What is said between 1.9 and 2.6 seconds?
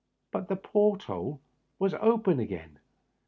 open